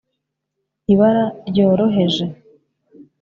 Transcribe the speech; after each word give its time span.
ibara 0.93 1.25
ryoroheje 1.49 2.23